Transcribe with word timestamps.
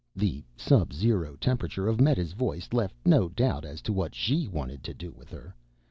The 0.15 0.43
sub 0.57 0.93
zero 0.93 1.35
temperature 1.35 1.87
of 1.87 2.01
Meta's 2.01 2.33
voice 2.33 2.69
left 2.73 2.95
no 3.05 3.29
doubt 3.29 3.63
as 3.65 3.83
to 3.83 3.93
what 3.93 4.15
she 4.15 4.47
wanted 4.47 4.83
to 4.85 4.95
do 4.95 5.11
with 5.11 5.29
her. 5.29 5.53